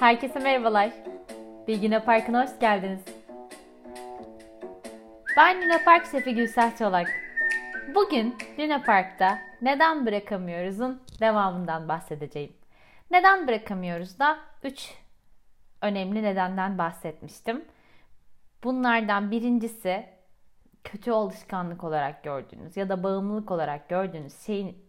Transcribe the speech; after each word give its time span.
Herkese 0.00 0.38
merhabalar. 0.38 0.90
Bilgine 1.68 2.04
Parkı'na 2.04 2.42
hoş 2.42 2.60
geldiniz. 2.60 3.00
Ben 5.36 5.62
Luna 5.62 5.84
Park 5.84 6.06
şefi 6.06 6.34
Gülsel 6.34 6.76
Çolak. 6.76 7.08
Bugün 7.94 8.36
Luna 8.58 8.82
Park'ta 8.82 9.38
neden 9.62 10.06
bırakamıyoruz'un 10.06 11.02
devamından 11.20 11.88
bahsedeceğim. 11.88 12.52
Neden 13.10 13.48
bırakamıyoruz 13.48 14.18
da 14.18 14.38
3 14.62 14.94
önemli 15.82 16.22
nedenden 16.22 16.78
bahsetmiştim. 16.78 17.64
Bunlardan 18.64 19.30
birincisi 19.30 20.06
kötü 20.84 21.10
alışkanlık 21.10 21.84
olarak 21.84 22.24
gördüğünüz 22.24 22.76
ya 22.76 22.88
da 22.88 23.02
bağımlılık 23.02 23.50
olarak 23.50 23.88
gördüğünüz 23.88 24.40
şeyin 24.40 24.84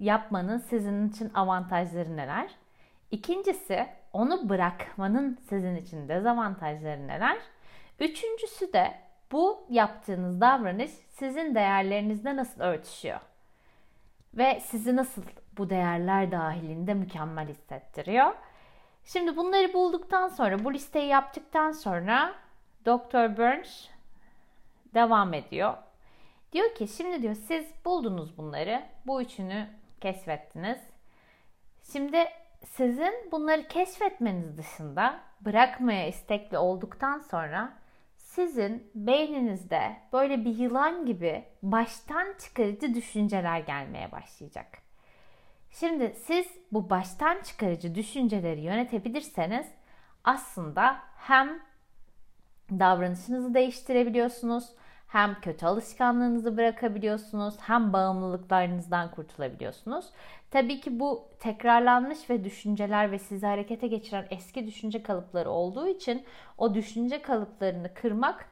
yapmanın 0.00 0.58
sizin 0.58 1.08
için 1.08 1.30
avantajları 1.34 2.16
neler? 2.16 2.63
İkincisi 3.10 3.86
onu 4.12 4.48
bırakmanın 4.48 5.38
sizin 5.48 5.76
için 5.76 6.08
dezavantajları 6.08 7.08
neler? 7.08 7.38
Üçüncüsü 8.00 8.72
de 8.72 8.94
bu 9.32 9.66
yaptığınız 9.70 10.40
davranış 10.40 10.90
sizin 10.90 11.54
değerlerinizle 11.54 12.36
nasıl 12.36 12.60
örtüşüyor? 12.60 13.20
Ve 14.34 14.60
sizi 14.60 14.96
nasıl 14.96 15.22
bu 15.58 15.70
değerler 15.70 16.32
dahilinde 16.32 16.94
mükemmel 16.94 17.48
hissettiriyor? 17.48 18.34
Şimdi 19.04 19.36
bunları 19.36 19.72
bulduktan 19.72 20.28
sonra, 20.28 20.64
bu 20.64 20.74
listeyi 20.74 21.08
yaptıktan 21.08 21.72
sonra 21.72 22.34
Dr. 22.86 23.36
Burns 23.36 23.86
devam 24.94 25.34
ediyor. 25.34 25.74
Diyor 26.52 26.74
ki 26.74 26.88
şimdi 26.88 27.22
diyor 27.22 27.34
siz 27.34 27.66
buldunuz 27.84 28.38
bunları. 28.38 28.82
Bu 29.06 29.22
üçünü 29.22 29.66
keşfettiniz. 30.00 30.78
Şimdi 31.92 32.24
sizin 32.64 33.14
bunları 33.32 33.68
keşfetmeniz 33.68 34.58
dışında 34.58 35.20
bırakmaya 35.40 36.08
istekli 36.08 36.58
olduktan 36.58 37.18
sonra 37.18 37.72
sizin 38.16 38.90
beyninizde 38.94 39.96
böyle 40.12 40.44
bir 40.44 40.58
yılan 40.58 41.06
gibi 41.06 41.44
baştan 41.62 42.26
çıkarıcı 42.38 42.94
düşünceler 42.94 43.60
gelmeye 43.60 44.12
başlayacak. 44.12 44.78
Şimdi 45.70 46.14
siz 46.24 46.46
bu 46.72 46.90
baştan 46.90 47.42
çıkarıcı 47.42 47.94
düşünceleri 47.94 48.60
yönetebilirseniz 48.60 49.66
aslında 50.24 50.96
hem 51.16 51.62
davranışınızı 52.70 53.54
değiştirebiliyorsunuz, 53.54 54.72
hem 55.14 55.40
kötü 55.40 55.66
alışkanlığınızı 55.66 56.56
bırakabiliyorsunuz, 56.56 57.54
hem 57.60 57.92
bağımlılıklarınızdan 57.92 59.10
kurtulabiliyorsunuz. 59.10 60.06
Tabii 60.50 60.80
ki 60.80 61.00
bu 61.00 61.28
tekrarlanmış 61.40 62.30
ve 62.30 62.44
düşünceler 62.44 63.12
ve 63.12 63.18
sizi 63.18 63.46
harekete 63.46 63.86
geçiren 63.86 64.26
eski 64.30 64.66
düşünce 64.66 65.02
kalıpları 65.02 65.50
olduğu 65.50 65.88
için 65.88 66.24
o 66.58 66.74
düşünce 66.74 67.22
kalıplarını 67.22 67.94
kırmak 67.94 68.48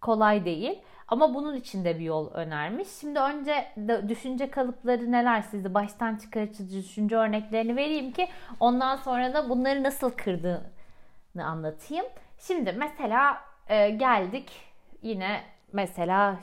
kolay 0.00 0.44
değil. 0.44 0.82
Ama 1.08 1.34
bunun 1.34 1.56
için 1.56 1.84
de 1.84 1.98
bir 1.98 2.04
yol 2.04 2.30
önermiş. 2.30 2.88
Şimdi 2.88 3.18
önce 3.18 3.72
düşünce 4.08 4.50
kalıpları 4.50 5.12
neler 5.12 5.42
sizi 5.42 5.74
baştan 5.74 6.16
çıkarıcı 6.16 6.70
düşünce 6.70 7.16
örneklerini 7.16 7.76
vereyim 7.76 8.12
ki 8.12 8.28
ondan 8.60 8.96
sonra 8.96 9.34
da 9.34 9.48
bunları 9.48 9.82
nasıl 9.82 10.10
kırdığını 10.10 11.44
anlatayım. 11.44 12.06
Şimdi 12.38 12.72
mesela 12.72 13.40
e, 13.68 13.90
geldik 13.90 14.50
yine 15.02 15.51
mesela 15.72 16.36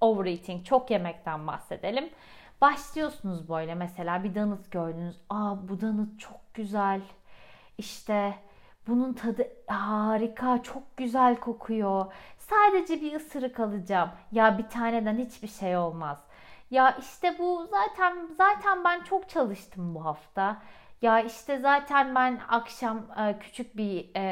overeating 0.00 0.66
çok 0.66 0.90
yemekten 0.90 1.46
bahsedelim. 1.46 2.10
Başlıyorsunuz 2.60 3.48
böyle 3.48 3.74
mesela 3.74 4.24
bir 4.24 4.34
donut 4.34 4.70
gördünüz. 4.70 5.16
Aa 5.30 5.68
bu 5.68 5.80
donut 5.80 6.20
çok 6.20 6.54
güzel. 6.54 7.00
İşte 7.78 8.34
bunun 8.88 9.12
tadı 9.12 9.48
harika, 9.66 10.62
çok 10.62 10.96
güzel 10.96 11.36
kokuyor. 11.36 12.12
Sadece 12.38 13.00
bir 13.00 13.14
ısırık 13.14 13.60
alacağım. 13.60 14.10
Ya 14.32 14.58
bir 14.58 14.68
taneden 14.68 15.18
hiçbir 15.18 15.48
şey 15.48 15.76
olmaz. 15.76 16.18
Ya 16.70 16.96
işte 17.00 17.38
bu 17.38 17.68
zaten 17.70 18.28
zaten 18.38 18.84
ben 18.84 19.02
çok 19.02 19.28
çalıştım 19.28 19.94
bu 19.94 20.04
hafta. 20.04 20.62
Ya 21.02 21.20
işte 21.20 21.58
zaten 21.58 22.14
ben 22.14 22.40
akşam 22.48 22.98
e, 22.98 23.38
küçük 23.38 23.76
bir 23.76 24.10
e, 24.14 24.22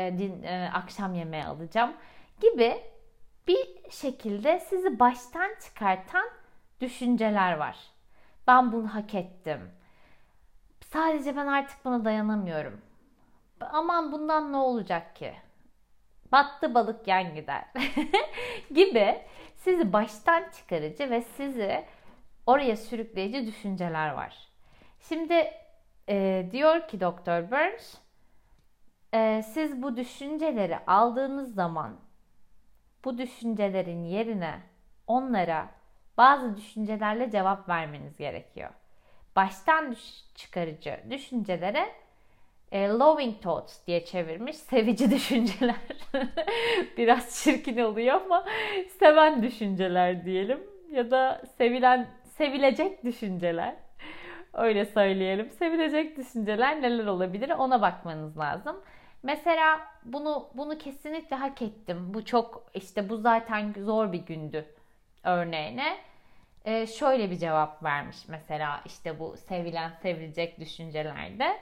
e, 0.44 0.70
akşam 0.74 1.14
yemeği 1.14 1.44
alacağım 1.44 1.92
gibi 2.40 2.91
bir 3.48 3.90
şekilde 3.90 4.60
sizi 4.60 5.00
baştan 5.00 5.50
çıkartan 5.64 6.28
düşünceler 6.80 7.56
var. 7.56 7.76
Ben 8.46 8.72
bunu 8.72 8.94
hak 8.94 9.14
ettim. 9.14 9.70
Sadece 10.92 11.36
ben 11.36 11.46
artık 11.46 11.84
buna 11.84 12.04
dayanamıyorum. 12.04 12.80
Aman 13.60 14.12
bundan 14.12 14.52
ne 14.52 14.56
olacak 14.56 15.16
ki? 15.16 15.34
Battı 16.32 16.74
balık 16.74 17.08
yan 17.08 17.34
gider. 17.34 17.64
gibi 18.74 19.22
sizi 19.56 19.92
baştan 19.92 20.44
çıkarıcı 20.50 21.10
ve 21.10 21.22
sizi 21.22 21.84
oraya 22.46 22.76
sürükleyici 22.76 23.46
düşünceler 23.46 24.10
var. 24.10 24.48
Şimdi 25.08 25.50
e, 26.08 26.48
diyor 26.50 26.88
ki 26.88 27.00
Dr. 27.00 27.50
Burns, 27.50 27.94
e, 29.14 29.42
siz 29.42 29.82
bu 29.82 29.96
düşünceleri 29.96 30.78
aldığınız 30.86 31.54
zaman 31.54 31.96
bu 33.04 33.18
düşüncelerin 33.18 34.04
yerine 34.04 34.60
onlara 35.06 35.68
bazı 36.18 36.56
düşüncelerle 36.56 37.30
cevap 37.30 37.68
vermeniz 37.68 38.16
gerekiyor. 38.16 38.70
Baştan 39.36 39.92
düş- 39.92 40.34
çıkarıcı 40.34 41.00
düşüncelere 41.10 41.88
e, 42.72 42.88
loving 42.88 43.42
thoughts 43.42 43.86
diye 43.86 44.04
çevirmiş. 44.04 44.56
Sevici 44.56 45.10
düşünceler. 45.10 45.76
Biraz 46.96 47.44
çirkin 47.44 47.78
oluyor 47.78 48.20
ama 48.20 48.44
seven 48.98 49.42
düşünceler 49.42 50.24
diyelim. 50.24 50.60
Ya 50.92 51.10
da 51.10 51.42
sevilen, 51.58 52.06
sevilecek 52.24 53.04
düşünceler. 53.04 53.74
Öyle 54.52 54.84
söyleyelim. 54.84 55.50
Sevilecek 55.50 56.16
düşünceler 56.16 56.82
neler 56.82 57.06
olabilir 57.06 57.50
ona 57.50 57.82
bakmanız 57.82 58.38
lazım. 58.38 58.76
Mesela 59.22 59.80
bunu 60.04 60.50
bunu 60.54 60.78
kesinlikle 60.78 61.36
hak 61.36 61.62
ettim. 61.62 62.14
Bu 62.14 62.24
çok 62.24 62.64
işte 62.74 63.08
bu 63.08 63.16
zaten 63.16 63.74
zor 63.78 64.12
bir 64.12 64.26
gündü 64.26 64.66
örneğine. 65.24 65.98
Ee, 66.64 66.86
şöyle 66.86 67.30
bir 67.30 67.38
cevap 67.38 67.82
vermiş 67.82 68.28
mesela 68.28 68.80
işte 68.86 69.18
bu 69.18 69.36
sevilen 69.36 69.90
sevilecek 70.02 70.60
düşüncelerde. 70.60 71.60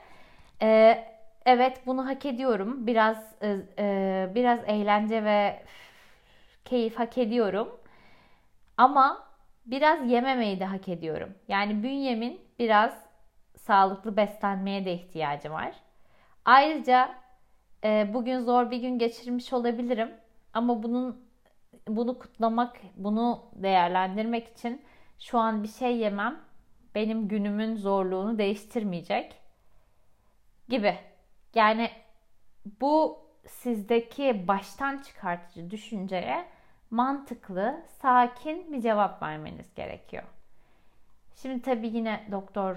Ee, 0.61 1.07
evet 1.45 1.81
bunu 1.85 2.07
hak 2.07 2.25
ediyorum. 2.25 2.87
Biraz 2.87 3.35
e, 3.41 3.57
e, 3.79 4.29
biraz 4.35 4.59
eğlence 4.67 5.23
ve 5.23 5.63
keyif 6.65 6.99
hak 6.99 7.17
ediyorum. 7.17 7.79
Ama 8.77 9.27
biraz 9.65 10.11
yememeyi 10.11 10.59
de 10.59 10.65
hak 10.65 10.89
ediyorum. 10.89 11.33
Yani 11.47 11.83
bünyemin 11.83 12.41
biraz 12.59 12.93
sağlıklı 13.57 14.17
beslenmeye 14.17 14.85
de 14.85 14.93
ihtiyacı 14.93 15.51
var. 15.51 15.75
Ayrıca 16.45 17.15
e, 17.83 18.13
bugün 18.13 18.39
zor 18.39 18.71
bir 18.71 18.77
gün 18.77 18.99
geçirmiş 18.99 19.53
olabilirim. 19.53 20.11
Ama 20.53 20.83
bunun 20.83 21.31
bunu 21.87 22.19
kutlamak, 22.19 22.77
bunu 22.95 23.43
değerlendirmek 23.53 24.47
için 24.47 24.81
şu 25.19 25.39
an 25.39 25.63
bir 25.63 25.67
şey 25.67 25.97
yemem 25.97 26.39
benim 26.95 27.27
günümün 27.27 27.75
zorluğunu 27.75 28.37
değiştirmeyecek 28.37 29.35
gibi. 30.69 30.97
Yani 31.55 31.89
bu 32.81 33.19
sizdeki 33.47 34.47
baştan 34.47 34.97
çıkartıcı 34.97 35.71
düşünceye 35.71 36.45
mantıklı, 36.91 37.81
sakin 37.87 38.73
bir 38.73 38.81
cevap 38.81 39.23
vermeniz 39.23 39.75
gerekiyor. 39.75 40.23
Şimdi 41.35 41.61
tabii 41.61 41.87
yine 41.87 42.27
Doktor 42.31 42.75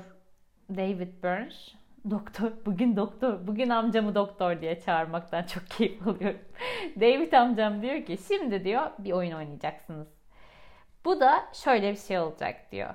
David 0.71 1.23
Burns, 1.23 1.69
doktor, 2.11 2.53
bugün 2.67 2.97
doktor, 2.97 3.47
bugün 3.47 3.69
amcamı 3.69 4.15
doktor 4.15 4.61
diye 4.61 4.81
çağırmaktan 4.81 5.43
çok 5.43 5.67
keyif 5.67 6.07
alıyorum. 6.07 6.41
David 7.01 7.33
amcam 7.33 7.83
diyor 7.83 8.05
ki 8.05 8.19
şimdi 8.29 8.65
diyor 8.65 8.91
bir 8.99 9.13
oyun 9.13 9.33
oynayacaksınız. 9.33 10.09
Bu 11.05 11.21
da 11.21 11.45
şöyle 11.53 11.93
bir 11.93 11.99
şey 11.99 12.19
olacak 12.19 12.73
diyor. 12.73 12.95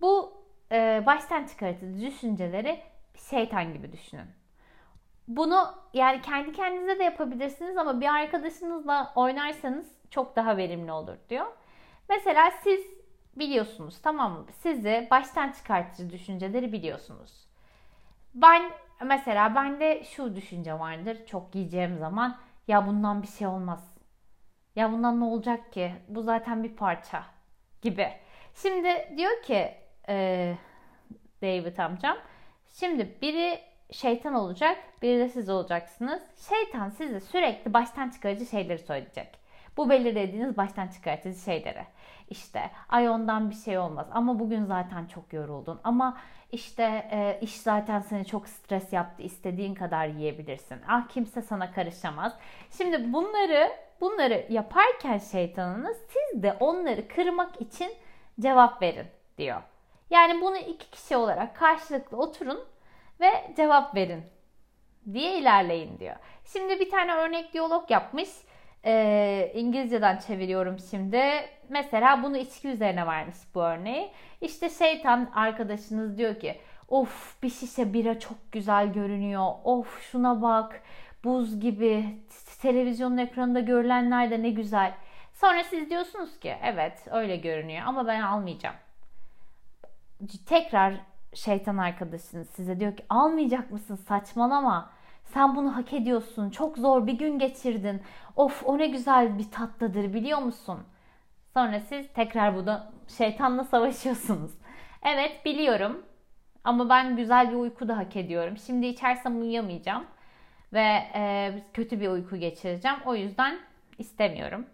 Bu 0.00 0.32
e, 0.72 1.02
baştan 1.06 1.46
çıkartıcı 1.46 2.00
düşünceleri 2.00 2.80
şeytan 3.30 3.72
gibi 3.72 3.92
düşünün. 3.92 4.30
Bunu 5.28 5.74
yani 5.94 6.22
kendi 6.22 6.52
kendinize 6.52 6.98
de 6.98 7.04
yapabilirsiniz 7.04 7.76
ama 7.76 8.00
bir 8.00 8.14
arkadaşınızla 8.14 9.12
oynarsanız 9.14 9.92
çok 10.10 10.36
daha 10.36 10.56
verimli 10.56 10.92
olur 10.92 11.16
diyor. 11.28 11.46
Mesela 12.08 12.50
siz 12.50 12.80
biliyorsunuz 13.36 14.00
tamam 14.02 14.32
mı? 14.32 14.46
Sizi 14.52 15.08
baştan 15.10 15.52
çıkartıcı 15.52 16.10
düşünceleri 16.10 16.72
biliyorsunuz. 16.72 17.49
Ben 18.34 18.62
mesela 19.04 19.54
bende 19.54 20.04
şu 20.04 20.36
düşünce 20.36 20.78
vardır. 20.78 21.26
Çok 21.26 21.54
yiyeceğim 21.54 21.98
zaman 21.98 22.36
ya 22.68 22.86
bundan 22.86 23.22
bir 23.22 23.28
şey 23.28 23.46
olmaz. 23.46 23.94
Ya 24.76 24.92
bundan 24.92 25.20
ne 25.20 25.24
olacak 25.24 25.72
ki? 25.72 25.92
Bu 26.08 26.22
zaten 26.22 26.64
bir 26.64 26.76
parça 26.76 27.24
gibi. 27.82 28.08
Şimdi 28.54 29.14
diyor 29.16 29.42
ki 29.42 29.74
e, 30.08 30.54
David 31.42 31.78
amcam. 31.78 32.16
Şimdi 32.66 33.18
biri 33.22 33.60
şeytan 33.92 34.34
olacak, 34.34 34.78
biri 35.02 35.18
de 35.18 35.28
siz 35.28 35.48
olacaksınız. 35.48 36.22
Şeytan 36.48 36.88
size 36.88 37.20
sürekli 37.20 37.74
baştan 37.74 38.10
çıkarıcı 38.10 38.46
şeyleri 38.46 38.78
söyleyecek. 38.78 39.40
Bu 39.76 39.90
belirlediğiniz 39.90 40.56
baştan 40.56 40.88
çıkartıcı 40.88 41.38
şeyleri. 41.38 41.86
İşte 42.28 42.70
ay 42.88 43.08
ondan 43.08 43.50
bir 43.50 43.54
şey 43.54 43.78
olmaz 43.78 44.06
ama 44.12 44.38
bugün 44.38 44.64
zaten 44.64 45.06
çok 45.06 45.32
yoruldun 45.32 45.80
ama 45.84 46.16
işte 46.52 47.08
e, 47.12 47.38
iş 47.40 47.60
zaten 47.60 48.00
seni 48.00 48.26
çok 48.26 48.48
stres 48.48 48.92
yaptı 48.92 49.22
istediğin 49.22 49.74
kadar 49.74 50.06
yiyebilirsin. 50.06 50.78
Ah 50.88 51.08
kimse 51.08 51.42
sana 51.42 51.72
karışamaz. 51.72 52.36
Şimdi 52.76 53.12
bunları 53.12 53.72
bunları 54.00 54.46
yaparken 54.48 55.18
şeytanınız 55.18 55.96
siz 56.08 56.42
de 56.42 56.56
onları 56.60 57.08
kırmak 57.08 57.60
için 57.60 57.92
cevap 58.40 58.82
verin 58.82 59.06
diyor. 59.38 59.62
Yani 60.10 60.40
bunu 60.40 60.56
iki 60.56 60.90
kişi 60.90 61.16
olarak 61.16 61.56
karşılıklı 61.56 62.16
oturun 62.16 62.64
ve 63.20 63.30
cevap 63.56 63.94
verin 63.94 64.22
diye 65.12 65.38
ilerleyin 65.38 65.98
diyor. 65.98 66.16
Şimdi 66.44 66.80
bir 66.80 66.90
tane 66.90 67.12
örnek 67.14 67.52
diyalog 67.52 67.90
yapmış. 67.90 68.28
E, 68.84 69.52
İngilizceden 69.54 70.18
çeviriyorum 70.18 70.78
şimdi. 70.90 71.22
Mesela 71.68 72.22
bunu 72.22 72.36
içki 72.36 72.68
üzerine 72.68 73.06
vermiş 73.06 73.36
bu 73.54 73.62
örneği. 73.62 74.10
İşte 74.40 74.70
şeytan 74.70 75.30
arkadaşınız 75.34 76.18
diyor 76.18 76.40
ki 76.40 76.60
of 76.88 77.42
bir 77.42 77.50
şişe 77.50 77.92
bira 77.92 78.20
çok 78.20 78.52
güzel 78.52 78.92
görünüyor. 78.92 79.52
Of 79.64 80.02
şuna 80.02 80.42
bak 80.42 80.82
buz 81.24 81.60
gibi 81.60 82.18
televizyonun 82.62 83.16
ekranında 83.16 83.60
görülenler 83.60 84.30
de 84.30 84.42
ne 84.42 84.50
güzel. 84.50 84.94
Sonra 85.32 85.64
siz 85.64 85.90
diyorsunuz 85.90 86.40
ki 86.40 86.56
evet 86.62 87.06
öyle 87.10 87.36
görünüyor 87.36 87.82
ama 87.86 88.06
ben 88.06 88.20
almayacağım. 88.20 88.76
Tekrar 90.46 90.94
şeytan 91.34 91.76
arkadaşınız 91.76 92.50
size 92.50 92.80
diyor 92.80 92.96
ki 92.96 93.04
almayacak 93.08 93.70
mısın 93.70 93.96
saçmalama. 93.96 94.90
Sen 95.34 95.56
bunu 95.56 95.76
hak 95.76 95.92
ediyorsun. 95.92 96.50
Çok 96.50 96.78
zor 96.78 97.06
bir 97.06 97.12
gün 97.12 97.38
geçirdin. 97.38 98.02
Of 98.36 98.62
o 98.66 98.78
ne 98.78 98.86
güzel 98.86 99.38
bir 99.38 99.50
tatlıdır 99.50 100.14
biliyor 100.14 100.38
musun? 100.38 100.78
Sonra 101.54 101.80
siz 101.80 102.12
tekrar 102.12 102.56
burada 102.56 102.92
şeytanla 103.08 103.64
savaşıyorsunuz. 103.64 104.50
Evet 105.02 105.44
biliyorum 105.44 106.02
ama 106.64 106.88
ben 106.88 107.16
güzel 107.16 107.50
bir 107.50 107.56
uyku 107.56 107.88
da 107.88 107.96
hak 107.96 108.16
ediyorum. 108.16 108.56
Şimdi 108.66 108.86
içersem 108.86 109.40
uyuyamayacağım 109.40 110.04
ve 110.72 111.02
e, 111.14 111.52
kötü 111.74 112.00
bir 112.00 112.08
uyku 112.08 112.36
geçireceğim. 112.36 112.96
O 113.06 113.14
yüzden 113.14 113.58
istemiyorum. 113.98 114.66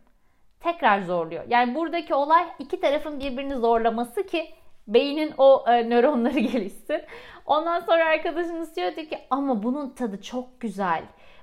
Tekrar 0.60 1.02
zorluyor. 1.02 1.44
Yani 1.48 1.74
buradaki 1.74 2.14
olay 2.14 2.44
iki 2.58 2.80
tarafın 2.80 3.20
birbirini 3.20 3.54
zorlaması 3.54 4.26
ki 4.26 4.54
beynin 4.88 5.34
o 5.38 5.64
e, 5.68 5.90
nöronları 5.90 6.38
gelişsin. 6.52 7.02
Ondan 7.46 7.80
sonra 7.80 8.04
arkadaşınız 8.04 8.76
diyordu 8.76 8.96
ki 8.96 9.18
ama 9.30 9.62
bunun 9.62 9.90
tadı 9.90 10.22
çok 10.22 10.60
güzel. 10.60 11.02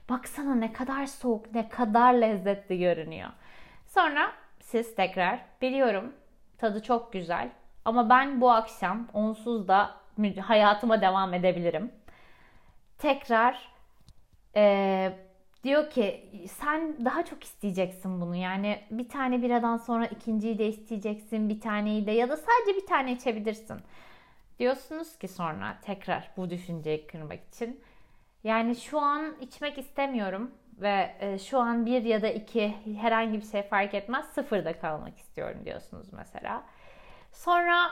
Baksana 0.09 0.55
ne 0.55 0.73
kadar 0.73 1.05
soğuk, 1.05 1.55
ne 1.55 1.69
kadar 1.69 2.13
lezzetli 2.13 2.79
görünüyor. 2.79 3.29
Sonra 3.87 4.31
siz 4.59 4.95
tekrar 4.95 5.39
biliyorum 5.61 6.13
tadı 6.57 6.83
çok 6.83 7.13
güzel 7.13 7.49
ama 7.85 8.09
ben 8.09 8.41
bu 8.41 8.51
akşam 8.51 9.07
onsuz 9.13 9.67
da 9.67 9.95
hayatıma 10.41 11.01
devam 11.01 11.33
edebilirim. 11.33 11.91
Tekrar 12.97 13.69
e, 14.55 15.13
diyor 15.63 15.89
ki 15.89 16.29
sen 16.59 17.05
daha 17.05 17.25
çok 17.25 17.43
isteyeceksin 17.43 18.21
bunu. 18.21 18.35
Yani 18.35 18.81
bir 18.91 19.09
tane 19.09 19.41
biradan 19.41 19.77
sonra 19.77 20.05
ikinciyi 20.05 20.57
de 20.57 20.67
isteyeceksin, 20.67 21.49
bir 21.49 21.61
taneyi 21.61 22.05
de 22.05 22.11
ya 22.11 22.29
da 22.29 22.37
sadece 22.37 22.81
bir 22.81 22.87
tane 22.87 23.11
içebilirsin. 23.11 23.77
Diyorsunuz 24.59 25.17
ki 25.17 25.27
sonra 25.27 25.77
tekrar 25.81 26.31
bu 26.37 26.49
düşünceyi 26.49 27.07
kırmak 27.07 27.39
için 27.53 27.81
yani 28.43 28.75
şu 28.75 28.99
an 28.99 29.35
içmek 29.41 29.77
istemiyorum 29.77 30.51
ve 30.81 31.15
e, 31.19 31.39
şu 31.39 31.59
an 31.59 31.85
bir 31.85 32.01
ya 32.03 32.21
da 32.21 32.27
iki 32.27 32.75
herhangi 33.01 33.41
bir 33.41 33.45
şey 33.45 33.63
fark 33.63 33.93
etmez 33.93 34.25
sıfırda 34.25 34.79
kalmak 34.79 35.17
istiyorum 35.17 35.57
diyorsunuz 35.65 36.13
mesela. 36.13 36.63
Sonra 37.31 37.89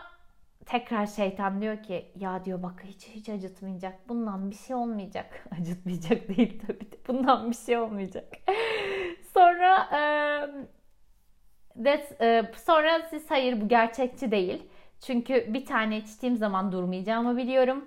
tekrar 0.65 1.05
şeytan 1.07 1.61
diyor 1.61 1.83
ki 1.83 2.11
ya 2.15 2.45
diyor 2.45 2.63
bak 2.63 2.83
hiç 2.83 3.07
hiç 3.07 3.29
acıtmayacak. 3.29 4.09
Bundan 4.09 4.51
bir 4.51 4.55
şey 4.55 4.75
olmayacak. 4.75 5.45
Acıtmayacak 5.61 6.37
değil 6.37 6.61
tabii 6.67 6.91
de. 6.91 6.97
Bundan 7.07 7.51
bir 7.51 7.55
şey 7.55 7.77
olmayacak. 7.77 8.33
sonra 9.33 9.89
e, 11.85 11.95
e, 12.21 12.43
sonra 12.65 13.01
siz 13.09 13.31
hayır 13.31 13.61
bu 13.61 13.67
gerçekçi 13.67 14.31
değil. 14.31 14.63
Çünkü 15.01 15.53
bir 15.53 15.65
tane 15.65 15.97
içtiğim 15.97 16.37
zaman 16.37 16.71
durmayacağımı 16.71 17.37
biliyorum. 17.37 17.85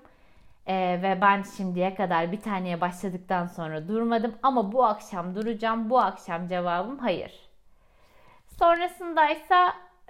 Ee, 0.67 1.01
ve 1.03 1.19
ben 1.21 1.43
şimdiye 1.43 1.95
kadar 1.95 2.33
bir 2.33 2.41
taneye 2.41 2.81
başladıktan 2.81 3.47
sonra 3.47 3.89
durmadım. 3.89 4.35
Ama 4.43 4.73
bu 4.73 4.85
akşam 4.85 5.35
duracağım. 5.35 5.91
Bu 5.91 5.99
akşam 5.99 6.49
cevabım 6.49 6.99
hayır. 6.99 7.33
Sonrasında 8.59 9.31
ise 9.31 9.57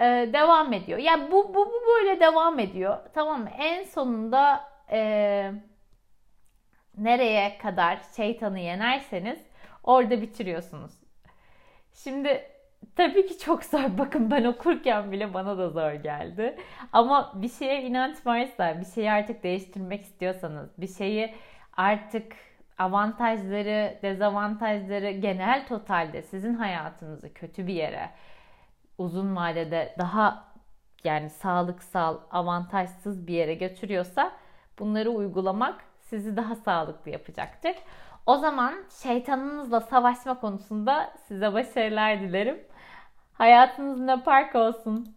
e, 0.00 0.05
devam 0.32 0.73
ediyor. 0.73 0.99
Yani 0.99 1.31
bu, 1.32 1.55
bu, 1.55 1.67
bu 1.67 1.82
böyle 1.87 2.20
devam 2.20 2.58
ediyor. 2.58 2.99
Tamam 3.14 3.43
mı? 3.43 3.50
En 3.58 3.85
sonunda 3.85 4.64
e, 4.91 5.52
nereye 6.99 7.58
kadar 7.58 7.99
şeytanı 8.17 8.58
yenerseniz 8.61 9.38
orada 9.82 10.23
bitiriyorsunuz. 10.23 10.93
Şimdi 11.94 12.43
tabii 12.96 13.26
ki 13.26 13.38
çok 13.38 13.64
zor. 13.64 13.99
Bakın 13.99 14.31
ben 14.31 14.44
okurken 14.44 15.12
bile 15.12 15.35
bana 15.35 15.58
da 15.58 15.70
zor 15.70 15.93
geldi. 15.93 16.56
Ama 16.93 17.32
bir 17.35 17.49
şeye 17.49 17.82
inanç 17.82 18.26
varsa, 18.26 18.81
bir 18.81 18.87
şeyi 18.87 19.11
artık 19.11 19.43
değiştirmek 19.43 20.02
istiyorsanız, 20.02 20.70
bir 20.79 20.88
şeyi 20.88 21.35
artık 21.76 22.32
avantajları, 22.79 23.99
dezavantajları 24.02 25.11
genel 25.11 25.67
totalde 25.67 26.23
sizin 26.23 26.55
hayatınızı 26.55 27.35
kötü 27.35 27.67
bir 27.67 27.75
yere 27.75 28.11
uzun 28.99 29.37
vadede 29.37 29.94
daha 29.99 30.44
yani 31.05 31.31
sağlıksal, 31.31 32.19
avantajsız 32.31 33.26
bir 33.26 33.35
yere 33.35 33.55
götürüyorsa 33.55 34.32
bunları 34.79 35.11
uygulamak 35.11 35.85
sizi 36.00 36.37
daha 36.37 36.55
sağlıklı 36.55 37.11
yapacaktır. 37.11 37.75
O 38.26 38.37
zaman 38.37 38.75
şeytanınızla 39.02 39.81
savaşma 39.81 40.41
konusunda 40.41 41.12
size 41.29 41.52
başarılar 41.52 42.20
dilerim. 42.20 42.61
Hayatınız 43.32 44.00
ne 44.00 44.23
park 44.23 44.55
olsun. 44.55 45.17